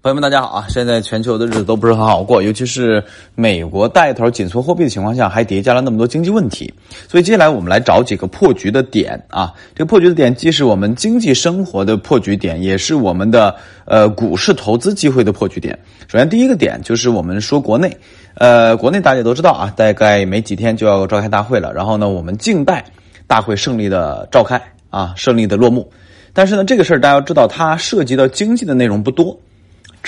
[0.00, 0.66] 朋友们，大家好啊！
[0.68, 3.02] 现在全球的日子都不是很好过，尤其是
[3.34, 6.72] 美国带头紧缩货币的情况下，还叠加了那么多经济问题。
[7.08, 9.52] 所以接下来我们来找几个破局的点啊！
[9.74, 13.52] 这个破局的点既是我们经济生活的破局点，也是我们的
[13.86, 15.76] 呃股市投资机会的破局点。
[16.06, 17.94] 首先第一个点就是我们说国内，
[18.34, 21.72] 呃，国内大家都知道啊，大概没几天就要召开大会了。
[21.72, 22.84] 然后呢，我们静待
[23.26, 25.90] 大会胜利的召开啊，胜利的落幕。
[26.32, 29.36] 但是呢，这个事儿大家要知道，它涉及到经济的内容不多。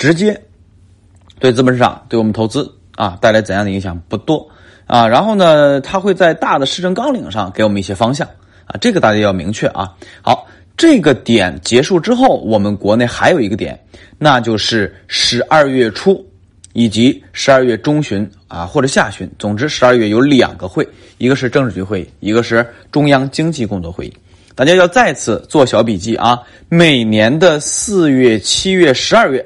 [0.01, 0.41] 直接
[1.37, 4.49] 对资本市场、对我们投资啊带来怎样的影响不多
[4.87, 5.07] 啊？
[5.07, 8.27] 然后呢，它会在大的市政纲领上给我们一些方向
[8.65, 9.93] 啊，这个大家要明确啊。
[10.23, 13.79] 好，这个点结束之后，我们国内还有一个点，
[14.17, 16.25] 那就是十二月初
[16.73, 20.87] 以及十二月中旬啊或者下旬，总之十二月有两个会，
[21.19, 24.13] 一个是政治局会议，一个是中央经济工作会议。
[24.55, 29.45] 大家要再次做小笔记啊，每年的四月、七月、十二月。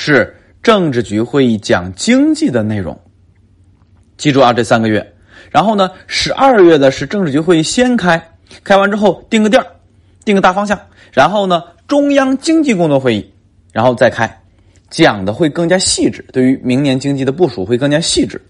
[0.00, 2.96] 是政治局会议讲经济的内容，
[4.16, 5.04] 记住啊，这三个月。
[5.50, 8.22] 然后呢，十二月的是政治局会议先开，
[8.62, 9.60] 开完之后定个调
[10.24, 10.80] 定个大方向。
[11.12, 13.32] 然后呢，中央经济工作会议，
[13.72, 14.40] 然后再开，
[14.88, 18.40] 讲的会更加细致，对于明年经济的部署会更加细致。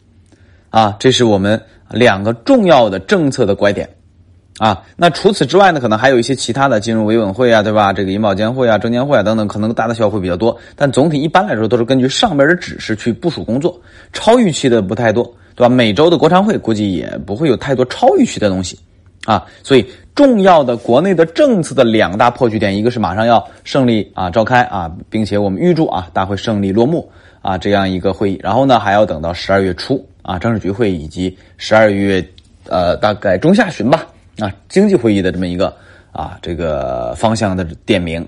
[0.69, 1.59] 啊，这是我们
[1.91, 3.89] 两个重要的政策的拐点。
[4.59, 7.93] 啊，那除此之外呢，可能还有一些其他的金融委稳会啊，对吧？
[7.93, 10.57] 这个银保监会啊、证监会啊等等，可能大的小小会比较多。
[10.75, 13.81] 但总体一般来说都是根据上边的指示去部署工作，
[14.13, 15.23] 超预期的不太多，
[15.55, 15.69] 对吧？
[15.69, 18.77] 每周的国常会估计也不会有太多超预期的东西，
[19.27, 27.09] 啊，所以重要的国内的政策的两大破局点，一个是马上要胜利啊召开啊，并且我们预祝啊大会胜利落幕
[27.43, 32.27] 啊这样一个会议，然后呢还要等到十二月初啊政治局会以及十二月
[32.69, 34.05] 呃大概中下旬吧。
[34.39, 35.75] 啊，经济会议的这么一个
[36.13, 38.27] 啊，这个方向的点名，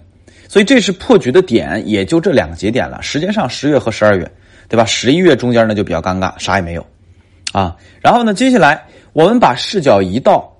[0.48, 3.00] 所以这是破局的点，也就这两个节点了。
[3.00, 4.28] 时间上十月和十二月，
[4.68, 4.84] 对吧？
[4.84, 6.84] 十一月中间呢就比较尴尬，啥也没有
[7.52, 7.76] 啊。
[8.00, 10.52] 然后呢，接下来我们把视角移到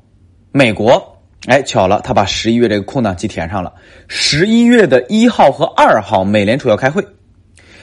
[0.53, 3.73] 美国，哎，巧了，他把十一月这个空档期填上了。
[4.07, 7.05] 十一月的一号和二号，美联储要开会，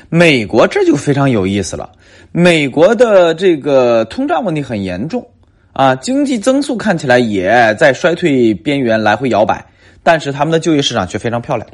[0.08, 1.92] 美国这就非常有意思了。
[2.32, 5.28] 美国的这个通胀问题很严重。
[5.78, 9.64] 啊，经济增速看起来也在衰退边缘来回摇摆，
[10.02, 11.70] 但是他们的就业市场却非常漂亮。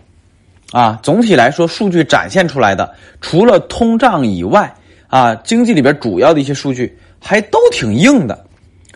[0.73, 4.75] 啊，总体来说，数据展现出来的，除了通胀以外，
[5.07, 8.45] 啊，经济里边主要的一些数据还都挺硬的。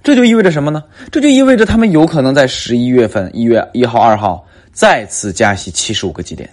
[0.04, 0.84] 这就意味着什么呢？
[1.10, 6.50] 这就意味着他们有可能在十一月份一月一号、二号再次加息七十五个基点。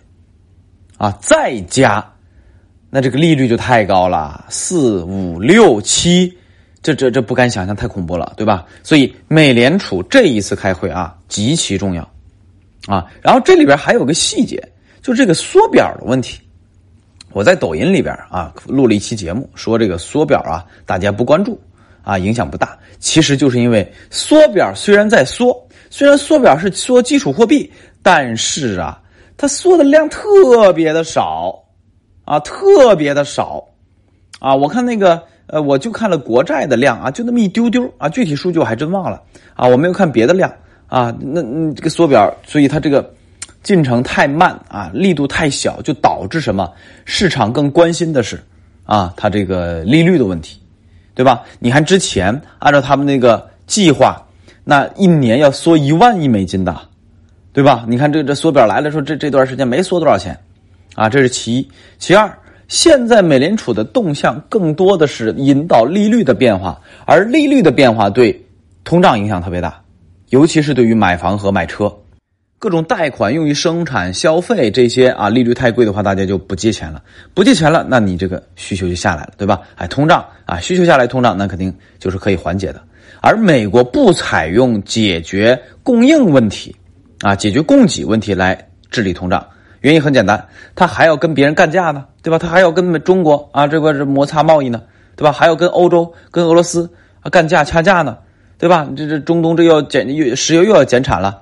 [0.96, 2.08] 啊，再加，
[2.88, 6.32] 那这个利率就太高了，四五六七。
[6.84, 8.66] 这这这不敢想象，太恐怖了，对吧？
[8.82, 12.02] 所以美联储这一次开会啊，极其重要，
[12.86, 14.62] 啊，然后这里边还有个细节，
[15.00, 16.38] 就这个缩表的问题。
[17.32, 21.58] 我在抖音里边啊录了一期节目，说这个缩表啊，大家不关注
[22.02, 22.78] 啊，影响不大。
[22.98, 29.00] 其实就是因为缩表虽然在缩，虽然缩表是缩基础货币，但是啊，
[29.38, 31.64] 它缩的量特别的少
[32.26, 33.66] 啊，特别的少
[34.44, 34.54] 啊。
[34.54, 35.22] 我看那个。
[35.46, 39.20] 呃，我就看了国债的量啊，就那么一丢丢啊，具体数据我还真忘了
[39.54, 40.50] 啊，我没有看别的量
[40.88, 43.12] 啊，那嗯这个缩表，所以它这个
[43.62, 46.72] 进程太慢啊，力度太小，就导致什么？
[47.04, 48.42] 市场更关心的是
[48.86, 50.58] 啊，它这个利率的问题，
[51.14, 51.42] 对吧？
[51.58, 54.26] 你看之前按照他们那个计划，
[54.64, 56.74] 那一年要缩一万亿美金的，
[57.52, 57.84] 对吧？
[57.86, 60.34] 你看这这缩表来了，说这这段时间没缩多少钱
[60.94, 62.34] 啊，这是其一，其二。
[62.68, 68.44] 现在美联储的动向更多的是引导利率的变化，而利率的变化对
[68.84, 69.82] 通胀影响特别大，
[70.30, 71.94] 尤其是对于买房和买车，
[72.58, 77.02] 各种贷款用于生产消费这些啊，利率太贵的话，大家就不借钱了，
[77.34, 79.60] 不借钱了，那你这个需求就下来了，对吧？
[79.76, 82.82] 哎，通胀啊，需求下来，通胀那肯定就是可以缓解的。
[83.20, 86.74] 而美国不采用解决供应问题
[87.20, 89.46] 啊，解决供给问题来治理通胀。
[89.84, 92.38] 原因很简单，他还要跟别人干架呢，对吧？
[92.38, 94.80] 他还要跟中国啊，这个是摩擦贸易呢，
[95.14, 95.30] 对吧？
[95.30, 98.16] 还要跟欧洲、跟俄罗斯啊干架掐架呢，
[98.56, 98.88] 对吧？
[98.96, 101.38] 这这中东这要减又石油又要减产了，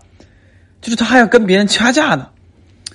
[0.81, 2.27] 就是他还要跟别人掐架呢，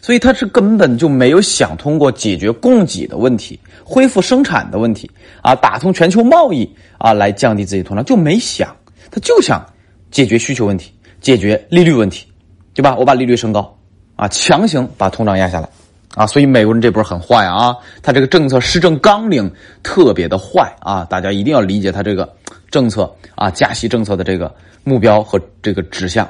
[0.02, 5.10] 所以他是根本就没有想通过解决供给的问题、恢复生产的问题
[5.42, 8.76] 啊，打通全球贸易啊，来降低自己通胀就没想，
[9.10, 9.66] 他就想
[10.12, 12.28] 解决需求问题、解决利率问题，
[12.74, 12.98] 对吧？
[12.98, 13.74] 我把利率升高。
[14.18, 15.70] 啊，强行把通胀压下来，
[16.16, 19.50] 啊，所以美国人这波很坏啊，他这个政策施政纲领
[19.82, 22.28] 特别的坏啊，大家一定要理解他这个
[22.70, 24.54] 政策啊，加息政策的这个
[24.84, 26.28] 目标和这个指向。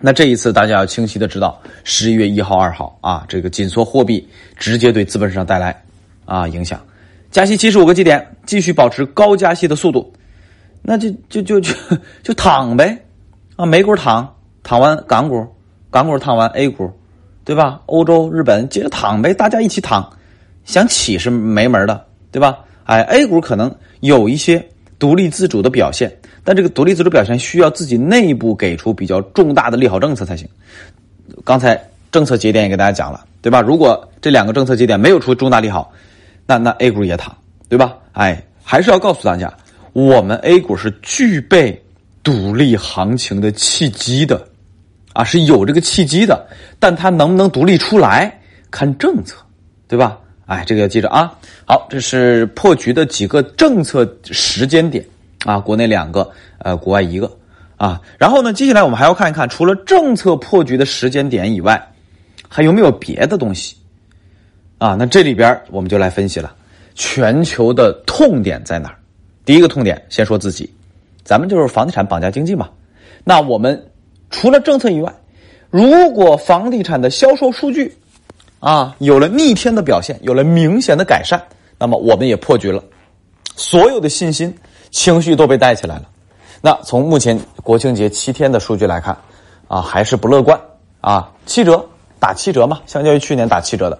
[0.00, 5.82] 那这一次大家要清晰的知道，十一月一号、二号啊，这个紧缩货币直接对资本市场带来
[6.24, 6.80] 啊影响。
[7.30, 10.12] 加息七十五个基点，继续保持高加息的速度，
[10.82, 11.74] 那就就就就
[12.22, 13.04] 就躺呗
[13.56, 15.46] 啊，美股躺躺完港股，
[15.90, 16.90] 港股躺完 A 股，
[17.44, 17.80] 对吧？
[17.86, 20.08] 欧洲、日本接着躺呗，大家一起躺，
[20.64, 22.58] 想起是没门的，对吧？
[22.84, 24.66] 哎，A 股可能有一些
[24.98, 26.14] 独立自主的表现。
[26.44, 30.48] 但这个独立自主表现需要自己内部给出比较重大的利好政策才行。
[31.44, 31.78] 刚才
[32.10, 33.60] 政策节点也给大家讲了，对吧？
[33.60, 35.92] 如果这两个政策节点没有出重大利好，
[36.46, 37.36] 那那 A 股也躺，
[37.68, 37.98] 对吧？
[38.12, 39.52] 哎，还是要告诉大家，
[39.92, 41.84] 我们 A 股是具备
[42.22, 44.47] 独立行情的契机的，
[45.18, 46.46] 啊，是有这个契机的，
[46.78, 48.32] 但它能不能独立出来，
[48.70, 49.36] 看政策，
[49.88, 50.16] 对吧？
[50.46, 51.36] 哎，这个要记着啊。
[51.64, 55.04] 好，这是破局的几个政策时间点。
[55.44, 57.28] 啊，国内两个，呃，国外一个，
[57.76, 61.84] 啊，然后呢，接下来我们还要看一看，除了政策破局的时间点以外，
[62.48, 63.74] 还有没有别的东西？
[64.78, 66.54] 啊，那这里边我们就来分析了，
[66.94, 68.94] 全球的痛点在哪儿？
[69.44, 70.72] 第一个痛点，先说自己，
[71.24, 72.68] 咱们就是房地产绑架经济嘛。
[73.24, 73.80] 那我们
[74.30, 75.12] 除了政策以外，
[75.70, 77.96] 如果房地产的销售数据
[78.60, 81.42] 啊有了逆天的表现，有了明显的改善，
[81.78, 82.82] 那么我们也破局了，
[83.56, 84.54] 所有的信心。
[84.90, 86.04] 情绪都被带起来了，
[86.62, 89.14] 那从目前国庆节七天的数据来看，
[89.66, 90.58] 啊，还是不乐观
[91.02, 91.84] 啊，七折
[92.18, 93.98] 打七折嘛，相较于去年打七折的，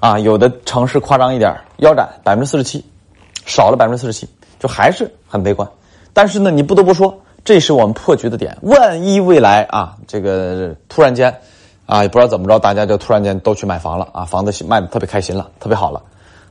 [0.00, 2.82] 啊，有的城市夸张一点，腰斩百分之四十七，
[3.44, 4.26] 少了百分之四十七，
[4.58, 5.68] 就还是很悲观。
[6.14, 7.14] 但是呢，你不得不说，
[7.44, 8.56] 这是我们破局的点。
[8.62, 11.34] 万一未来啊，这个突然间，
[11.86, 16.02] 啊，也不知道怎么着，大家就突然间都去买房了啊，房子卖的特别开心了，特别好了，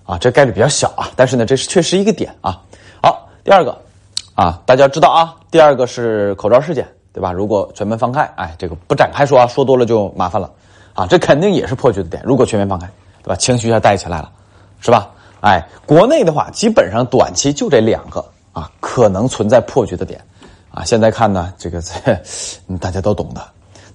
[0.06, 2.60] 啊，这概率比较小啊，但是呢，这是确实一个点啊。
[3.02, 3.78] 好第二个，
[4.34, 7.32] 啊，大家知道啊，第二个是口罩事件，对吧？
[7.32, 10.50] 如果全面放开，哎，这个不展开说啊，说多了就麻烦了，
[10.94, 12.24] 啊，这肯定也是破局的点。
[12.26, 12.90] 如果全面放开，
[13.22, 13.36] 对吧？
[13.36, 14.32] 情绪一下带起来了，
[14.80, 15.10] 是吧？
[15.42, 20.20] 哎，国内的话，基本上短期就这两个啊，可能存在破局的点，
[20.78, 21.82] 啊，现在看呢， 这个
[22.80, 23.42] 大家都懂的。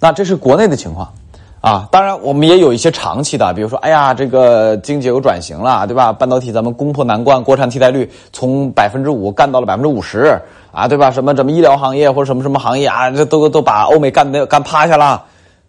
[0.00, 1.12] 那这是国内的情况。
[1.60, 6.12] 啊，当然我们也有一些长期的，比如说，哎呀，这个经济有转型了，对吧？
[6.12, 10.36] 半导体咱们攻破难关，国产替代率从百分之五干到了百分之五十，
[10.72, 11.12] 啊，对吧？
[11.12, 15.22] 什么什么医疗行业或者什么什么行业啊，这都都把欧美干的干趴下了，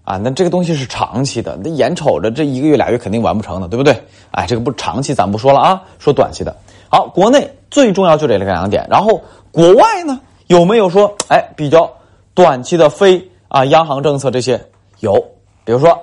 [0.04, 3.96] 啊，那这个东西是长期的，那眼瞅着这一个月俩月肯定完不成的，对不对？
[4.32, 6.56] 哎，这个不长期咱不说了啊，说短期的。
[6.90, 9.22] 好，国内最重要就这两个点，然后
[9.52, 11.92] 国外呢有没有说，哎，比较
[12.34, 14.70] 短期的非啊央行政策这些
[15.00, 15.24] 有。
[15.66, 15.98] 比如说，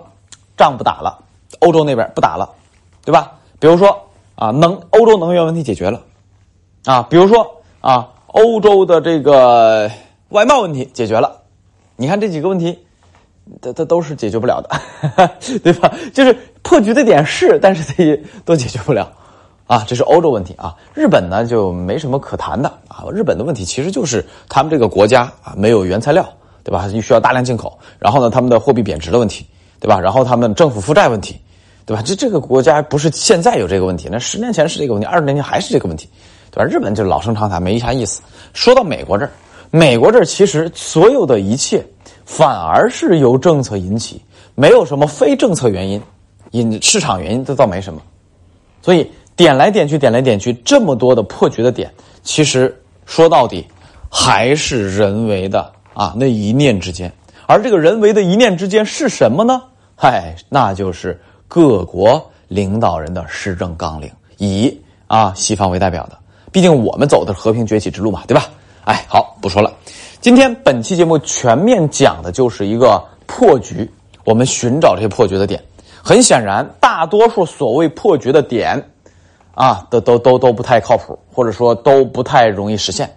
[0.56, 1.18] 仗不打了，
[1.58, 2.48] 欧洲那边不打了，
[3.04, 3.32] 对吧？
[3.58, 6.00] 比如说啊，能欧洲能源问题解决了，
[6.86, 9.90] 啊，比如说啊，欧洲的这个
[10.30, 11.42] 外贸问题解决了，
[11.96, 12.78] 你看这几个问题，
[13.60, 15.30] 它它都是解决不了的，
[15.62, 15.92] 对吧？
[16.14, 19.12] 就是破局的点是，但是这些都解决不了，
[19.70, 20.74] 啊，这是欧洲问题啊。
[20.92, 26.28] 日本呢就没什么可谈的啊，日本的问题其实就是他们这个国家啊没有原材料。
[26.62, 26.86] 对吧？
[26.88, 29.46] 需要大量进口，然后呢，他们的货币贬值的问题，
[29.80, 29.98] 对吧？
[29.98, 31.34] 然后他们政府负债问题，
[31.86, 32.02] 对吧？
[32.04, 36.06] 这这个国家不是现在有这个问题，那十年前是这个问题，二十年前还是这个问题，
[36.50, 36.64] 对吧？
[36.70, 38.20] 日本就老生常谈，没啥意思。
[38.52, 39.30] 说到美国这儿，
[39.70, 41.82] 美国这儿其实所有的一切
[42.26, 44.20] 反而是由政策引起，
[44.54, 46.00] 没有什么非政策原因，
[46.50, 48.02] 引市场原因这倒没什么。
[48.82, 51.90] 所以点来点去，点来点去，这么多的破局的点，
[52.22, 53.66] 其实说到底
[54.10, 55.72] 还是人为的。
[55.94, 57.10] 啊，那一念之间，
[57.46, 59.62] 而这个人为的一念之间是什么呢？
[59.96, 61.18] 嗨，那就是
[61.48, 66.18] 各国领导人的施政纲领，以啊西方为代表的。
[66.52, 68.44] 毕竟我们走的是和平崛起之路嘛，对吧？
[68.84, 69.72] 哎，好，不说了。
[70.20, 73.90] 今天本期节目全面讲的就是一个破局，
[74.24, 75.62] 我们寻找这些破局的点。
[76.02, 78.82] 很显然，大多数所谓破局的点，
[79.60, 83.14] 啊，都都都都不太靠谱，或者说都不太容易实现。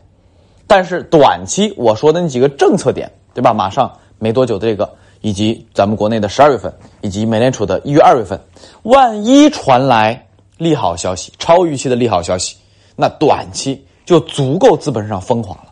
[0.67, 3.53] 但是短期我说的那几个政策点，对吧？
[3.53, 8.37] 马上没多久的这个，以及咱们国内的十二月份，以及美联储的一月、二月份，
[8.81, 12.57] 万一传来利好消息、超预期的利好消息，
[12.97, 15.71] 那短期就足够资本上疯狂了。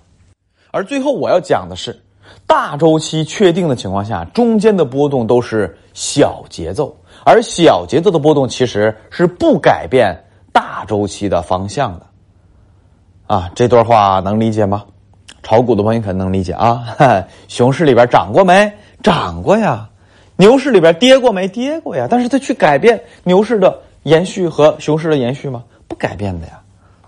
[0.71, 2.01] 而最后我要讲的是，
[2.47, 10.17] 大周期确定的情况下，中间的波动都是小节奏，而小节奏的波动其实是不改变
[10.51, 12.05] 大周期的方向的。
[13.27, 14.83] 啊，这段话能理解吗？
[15.43, 16.83] 炒股的朋友可能能理解啊。
[17.47, 18.71] 熊市里边涨过没？
[19.01, 19.87] 涨过呀。
[20.35, 21.47] 牛市里边跌过没？
[21.47, 22.07] 跌过呀。
[22.09, 25.63] 但是它去改变牛市的延续和熊市的延续吗？
[25.87, 26.59] 不改变的呀，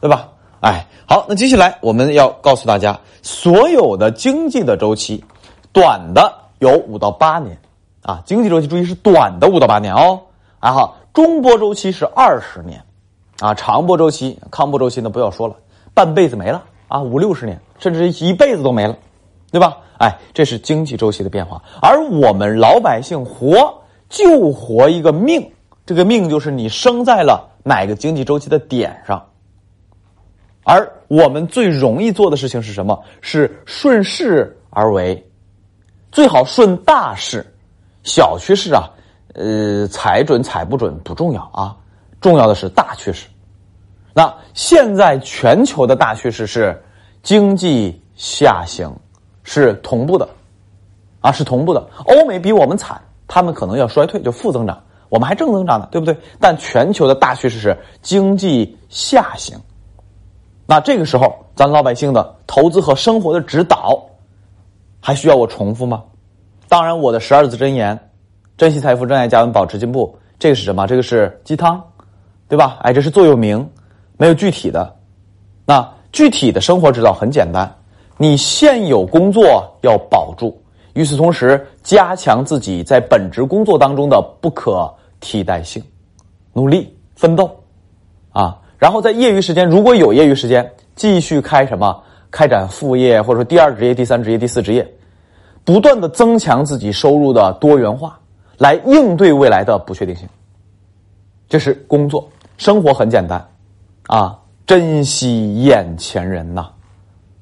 [0.02, 0.30] 对吧？
[0.60, 5.24] 哎，好，那接下来我们要告诉大家，所有的经济的周期，
[5.72, 7.58] 短的有五到八年，
[8.02, 10.22] 啊，经济周期注意是短的五到八年哦，
[10.60, 12.82] 啊好，中波周期是二十年，
[13.40, 15.56] 啊，长波周期、康波周期呢不要说了，
[15.94, 18.98] 半辈子没了啊，五六十年甚至一辈子都没了，
[19.52, 19.78] 对吧？
[20.00, 23.74] 哎，这是经济周期的变化，而我们老百姓活
[24.10, 25.52] 就活一个命，
[25.86, 29.24] 这个命就是你生在了哪个经济周期的点上。
[30.66, 32.98] 而我们最容易做的事情是什么？
[33.22, 35.22] 是顺势而为，
[36.12, 37.46] 最好顺大势，
[38.04, 38.90] 小趋势啊，
[39.34, 41.76] 呃，踩准踩不准不重要啊，
[42.24, 43.28] 重要的是大趋势。
[44.14, 46.82] 那现在全球的大趋势是
[47.22, 48.92] 经济下行，
[49.44, 50.28] 是同步的，
[51.20, 51.86] 啊，是同步的。
[52.06, 56.16] 欧美比我们惨，他们可能要衰退，就负增长，我们还正增长呢，对不对？
[56.40, 59.60] 但全球的大趋势是经济下行。
[60.66, 64.02] 那这个时候，咱老百姓的投资和生活的指导，
[65.02, 66.02] 还需要我重复吗？
[66.70, 68.00] 当然，我的十二字真言：
[68.56, 70.18] 珍惜财富，珍爱家人，保持进步。
[70.40, 70.88] 这个是什么？
[70.88, 71.82] 这个是鸡汤，
[72.48, 72.78] 对吧？
[72.82, 73.68] 哎，这是座右铭，
[74.18, 74.96] 没有具体的。
[75.66, 77.74] 那具体的生活指导很简单：
[78.18, 80.56] 你现有工作要保住，
[80.94, 85.82] 与此同时加强自己在本职工作当中的不可替代性，
[86.54, 87.50] 努力奋斗，
[88.32, 88.60] 啊。
[88.78, 94.86] 然后在业余时间，如果有业余时间，继续开什么开展副业，或者说第二职业、第三职业、第四职业，
[95.64, 98.20] 不断的增强自己收入的多元化，
[98.58, 100.28] 来应对未来的不确定性。
[101.54, 103.48] 这是工作，生活很简单，
[104.08, 106.68] 啊，珍惜眼前人呐，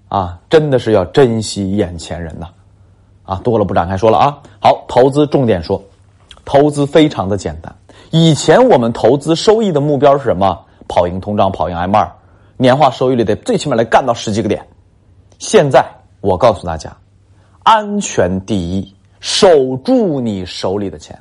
[0.10, 2.50] 啊，真的是要珍惜眼前人呐，
[3.24, 4.38] 啊，多了不展开说了啊。
[4.60, 5.82] 好，投资重点说，
[6.44, 7.74] 投资非常的简单。
[8.10, 10.60] 以前我们投资收益的目标是什么？
[10.90, 12.12] 跑赢通胀，跑赢 M 二，
[12.58, 14.62] 年化收益率得最起码来干到十几个点。
[15.40, 15.86] 现在
[16.20, 16.94] 我告诉大家，
[17.64, 21.18] 安全第一，守住你手里的钱。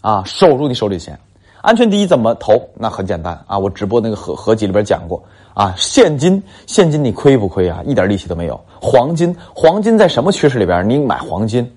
[0.00, 1.18] 啊，守住你手里的钱，
[1.60, 2.60] 安全第一怎么投？
[2.74, 5.22] 那很简单啊，我直播那个合合集里边讲过
[5.54, 5.74] 啊。
[5.76, 7.82] 现金，现金你亏不亏啊？
[7.84, 8.60] 一点利息都没有。
[8.80, 10.88] 黄金，黄金在什么趋势里边？
[10.88, 11.68] 你买黄金，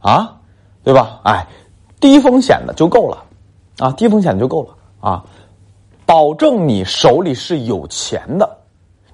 [0.00, 0.36] 啊，
[0.82, 1.20] 对吧？
[1.24, 1.46] 哎，
[2.00, 3.22] 低风险的就够了，
[3.78, 5.24] 啊，低风险的就够了啊。
[6.06, 8.48] 保证你手里是有钱的，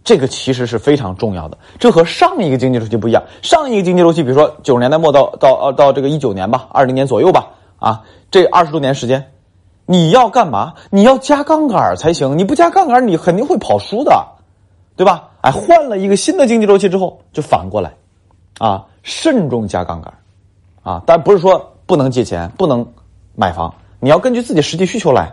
[0.04, 1.58] 这个其实是非常重要的。
[1.78, 3.22] 这和上一个经济周期不一样。
[3.40, 7.48] 上一个经济周期，比如说九十年代末到到到这个一九年吧，二零年左右吧，
[7.78, 9.31] 啊，这二十多年时间，
[9.86, 10.74] 你要干嘛？
[10.90, 12.38] 你要加杠杆才行。
[12.38, 14.26] 你不加杠杆，你肯定会跑输的，
[14.96, 15.30] 对吧？
[15.42, 17.92] 哎，换了一个新的经济周期之后，就反过来，
[18.58, 20.14] 啊，慎重加杠杆，
[20.82, 22.86] 啊，但不是说不能借钱，不能
[23.34, 25.32] 买房，你要根据自己实际需求来。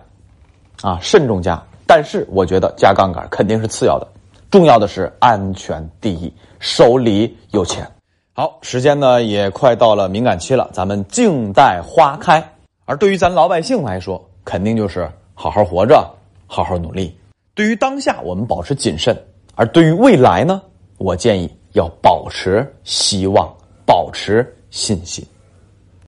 [0.81, 4.07] 啊，慎重加，但是我觉得加杠杆肯定是次要的，
[4.49, 7.85] 重要的是安全第一，手里有钱。
[8.33, 12.41] 好，时间呢也快到了敏感期了，咱们静待花开。
[12.85, 16.11] 而对于咱老百姓来说，肯定就是好好活着，
[16.47, 17.15] 好好努力。
[17.53, 19.13] 对于当下，我们保持谨慎；
[19.53, 20.59] 而对于未来呢，
[20.97, 23.47] 我建议要保持希望，
[23.85, 25.23] 保持信心。